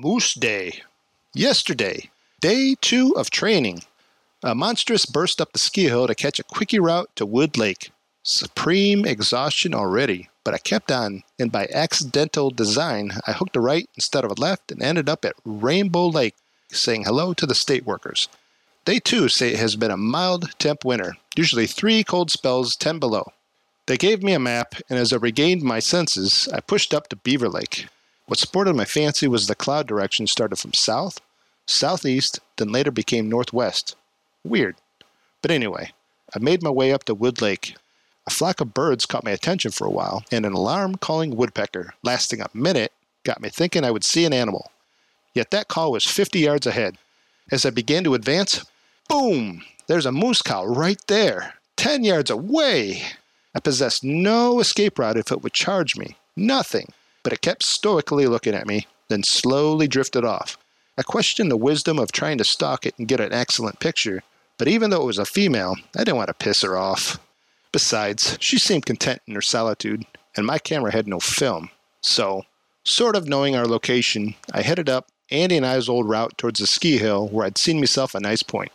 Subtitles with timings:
[0.00, 0.82] Moose Day.
[1.34, 3.82] Yesterday, day two of training.
[4.44, 7.90] A monstrous burst up the ski hill to catch a quickie route to Wood Lake.
[8.22, 13.90] Supreme exhaustion already, but I kept on, and by accidental design, I hooked a right
[13.96, 16.36] instead of a left and ended up at Rainbow Lake
[16.70, 18.28] saying hello to the state workers.
[18.84, 23.00] They too say it has been a mild temp winter, usually three cold spells 10
[23.00, 23.32] below.
[23.86, 27.16] They gave me a map, and as I regained my senses, I pushed up to
[27.16, 27.88] Beaver Lake.
[28.28, 31.18] What sported my fancy was the cloud direction started from south,
[31.66, 33.96] southeast, then later became northwest.
[34.44, 34.76] Weird.
[35.40, 35.92] But anyway,
[36.36, 37.74] I made my way up to Wood Lake.
[38.26, 41.94] A flock of birds caught my attention for a while, and an alarm calling woodpecker,
[42.02, 42.92] lasting a minute,
[43.24, 44.70] got me thinking I would see an animal.
[45.32, 46.98] Yet that call was 50 yards ahead.
[47.50, 48.62] As I began to advance,
[49.08, 49.62] boom!
[49.86, 53.04] There's a moose cow right there, 10 yards away.
[53.54, 56.18] I possessed no escape route if it would charge me.
[56.36, 56.92] Nothing.
[57.28, 60.56] But it kept stoically looking at me, then slowly drifted off.
[60.96, 64.22] I questioned the wisdom of trying to stalk it and get an excellent picture,
[64.56, 67.20] but even though it was a female, I didn't want to piss her off.
[67.70, 70.06] Besides, she seemed content in her solitude,
[70.38, 71.68] and my camera had no film.
[72.00, 72.44] So,
[72.86, 76.66] sort of knowing our location, I headed up Andy and I's old route towards the
[76.66, 78.72] ski hill where I'd seen myself a nice point.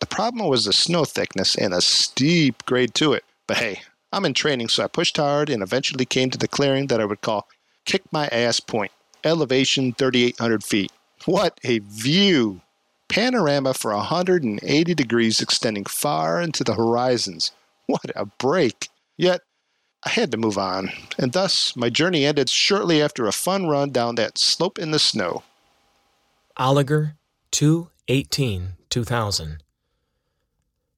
[0.00, 4.24] The problem was the snow thickness and a steep grade to it, but hey, I'm
[4.24, 7.20] in training, so I pushed hard and eventually came to the clearing that I would
[7.20, 7.46] call
[7.84, 8.92] Kick My Ass Point,
[9.24, 10.92] elevation 3,800 feet.
[11.24, 12.60] What a view!
[13.08, 17.52] Panorama for 180 degrees extending far into the horizons.
[17.86, 18.88] What a break!
[19.16, 19.42] Yet,
[20.04, 23.90] I had to move on, and thus my journey ended shortly after a fun run
[23.90, 25.42] down that slope in the snow.
[26.58, 27.14] Oliger
[27.50, 29.62] 2 18 2000.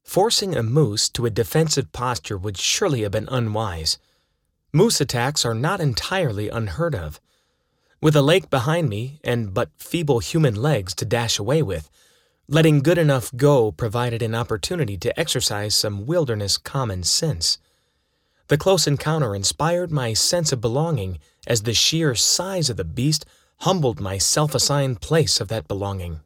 [0.05, 3.99] Forcing a moose to a defensive posture would surely have been unwise.
[4.77, 7.21] Moose attacks are not entirely unheard of.
[8.03, 11.89] With a lake behind me and but feeble human legs to dash away with,
[12.49, 17.59] letting good enough go provided an opportunity to exercise some wilderness common sense.
[18.49, 23.25] The close encounter inspired my sense of belonging as the sheer size of the beast
[23.59, 26.19] humbled my self assigned place of that belonging.